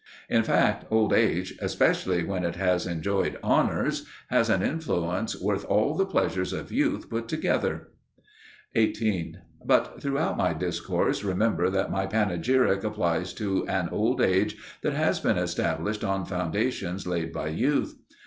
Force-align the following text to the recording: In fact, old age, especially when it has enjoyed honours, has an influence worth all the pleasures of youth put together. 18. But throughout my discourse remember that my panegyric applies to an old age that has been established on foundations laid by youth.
In 0.31 0.41
fact, 0.41 0.83
old 0.89 1.13
age, 1.13 1.55
especially 1.61 2.23
when 2.23 2.43
it 2.43 2.55
has 2.55 2.87
enjoyed 2.87 3.37
honours, 3.43 4.07
has 4.31 4.49
an 4.49 4.63
influence 4.63 5.39
worth 5.39 5.63
all 5.65 5.93
the 5.95 6.07
pleasures 6.07 6.53
of 6.53 6.71
youth 6.71 7.07
put 7.07 7.27
together. 7.27 7.89
18. 8.73 9.37
But 9.63 10.01
throughout 10.01 10.37
my 10.37 10.53
discourse 10.53 11.23
remember 11.23 11.69
that 11.69 11.91
my 11.91 12.07
panegyric 12.07 12.83
applies 12.83 13.31
to 13.33 13.63
an 13.67 13.89
old 13.89 14.21
age 14.21 14.57
that 14.81 14.93
has 14.93 15.19
been 15.19 15.37
established 15.37 16.03
on 16.03 16.25
foundations 16.25 17.05
laid 17.05 17.31
by 17.31 17.49
youth. 17.49 17.95